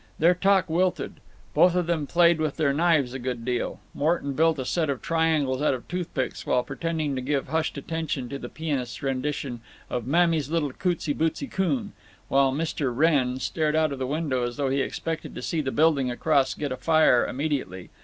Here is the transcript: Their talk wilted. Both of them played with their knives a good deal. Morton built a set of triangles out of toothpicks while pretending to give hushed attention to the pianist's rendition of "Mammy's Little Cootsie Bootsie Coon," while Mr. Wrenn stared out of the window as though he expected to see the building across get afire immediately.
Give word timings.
Their 0.17 0.33
talk 0.33 0.67
wilted. 0.67 1.19
Both 1.53 1.75
of 1.75 1.85
them 1.85 2.07
played 2.07 2.39
with 2.41 2.57
their 2.57 2.73
knives 2.73 3.13
a 3.13 3.19
good 3.19 3.45
deal. 3.45 3.79
Morton 3.93 4.33
built 4.33 4.57
a 4.57 4.65
set 4.65 4.89
of 4.89 4.99
triangles 4.99 5.61
out 5.61 5.75
of 5.75 5.87
toothpicks 5.87 6.43
while 6.43 6.63
pretending 6.63 7.15
to 7.15 7.21
give 7.21 7.49
hushed 7.49 7.77
attention 7.77 8.27
to 8.29 8.39
the 8.39 8.49
pianist's 8.49 9.03
rendition 9.03 9.61
of 9.91 10.07
"Mammy's 10.07 10.49
Little 10.49 10.71
Cootsie 10.73 11.13
Bootsie 11.13 11.45
Coon," 11.51 11.93
while 12.29 12.51
Mr. 12.51 12.91
Wrenn 12.91 13.37
stared 13.37 13.75
out 13.75 13.91
of 13.91 13.99
the 13.99 14.07
window 14.07 14.41
as 14.43 14.57
though 14.57 14.69
he 14.69 14.81
expected 14.81 15.35
to 15.35 15.41
see 15.43 15.61
the 15.61 15.71
building 15.71 16.09
across 16.09 16.55
get 16.55 16.71
afire 16.71 17.23
immediately. 17.27 17.91